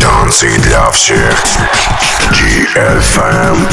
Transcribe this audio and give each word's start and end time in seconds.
Танцы 0.00 0.58
для 0.58 0.90
всех. 0.90 1.44
GFM. 2.32 3.68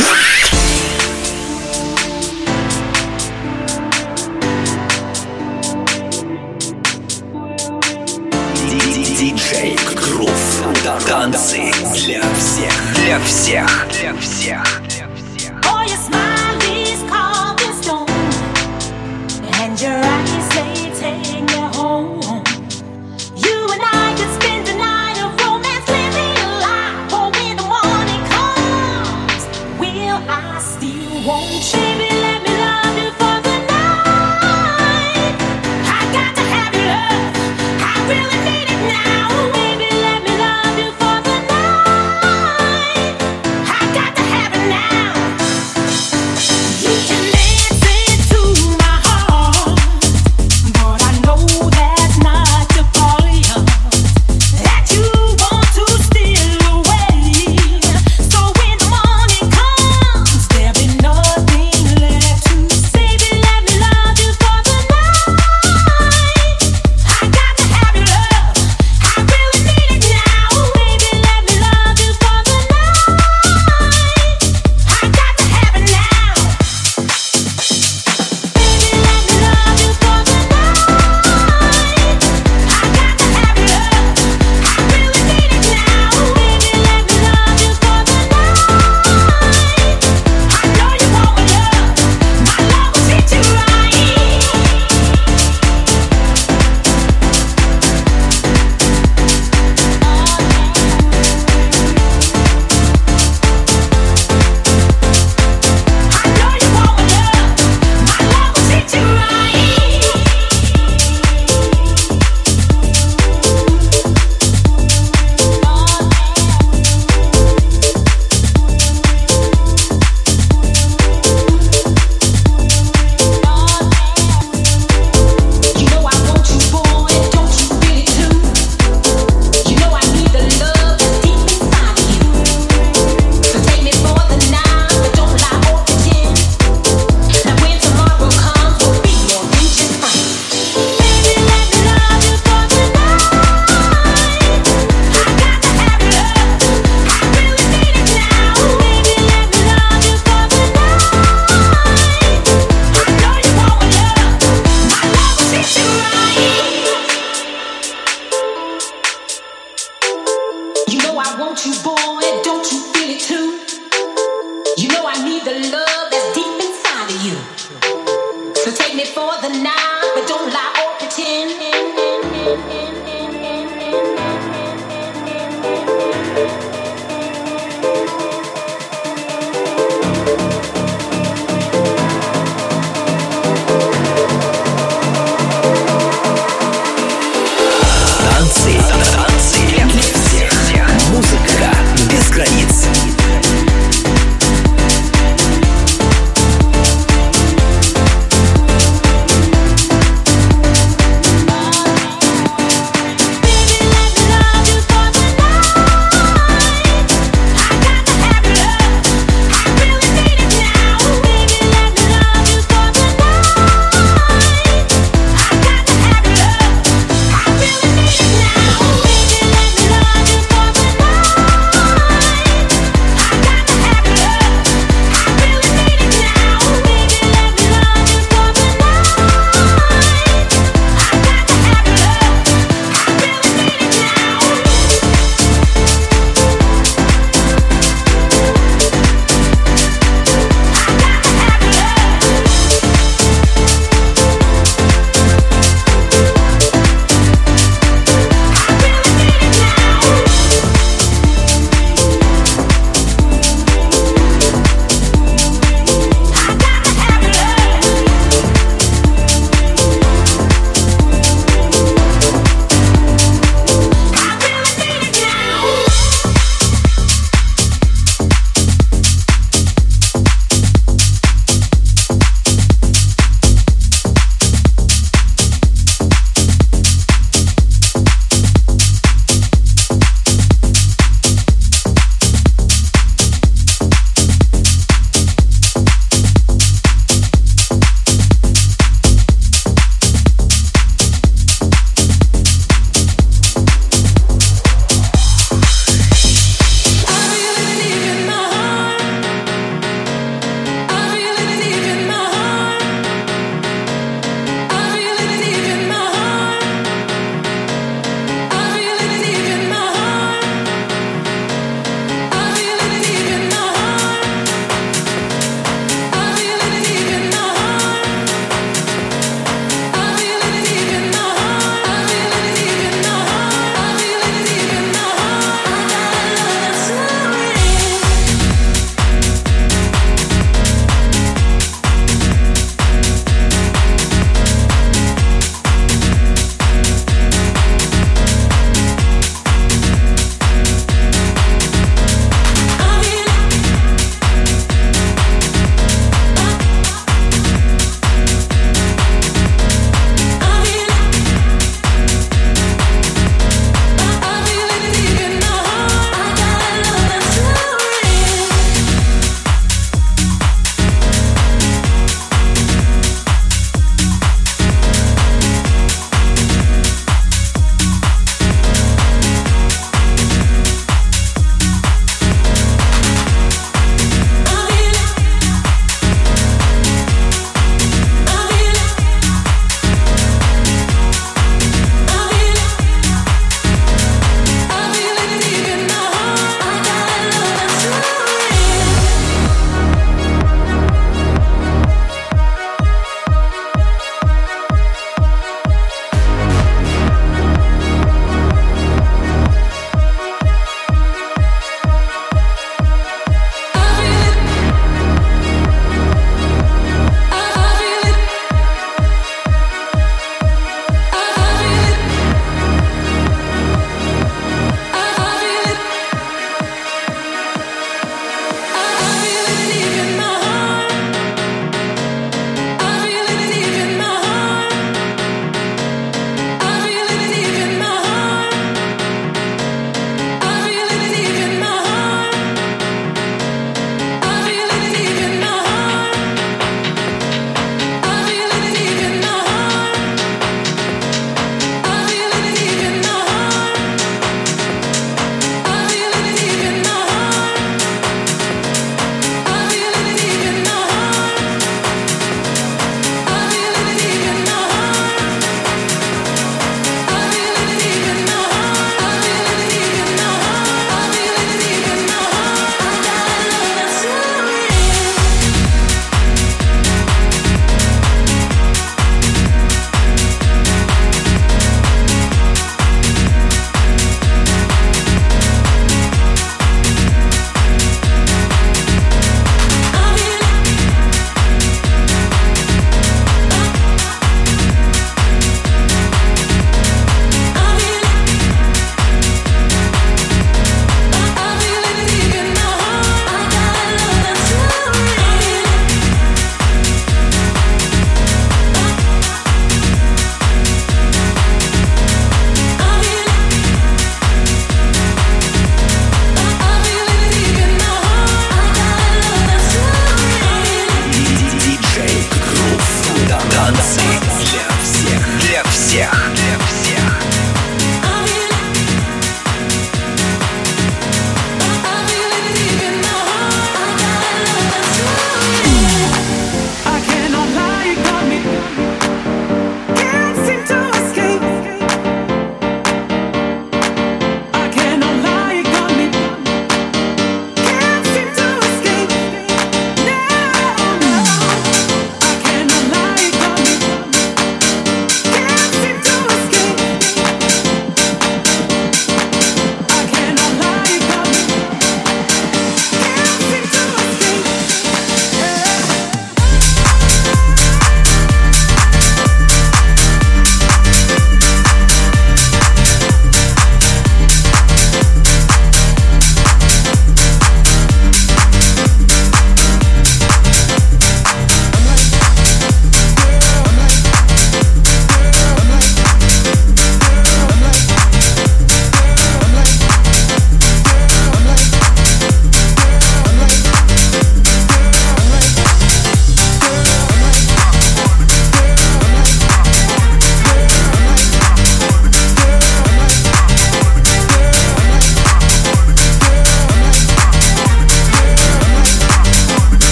Танцы 11.07 11.71
для 11.93 12.21
всех, 12.33 12.93
для 12.95 13.19
всех, 13.19 13.87
для 13.91 14.13
всех. 14.19 14.78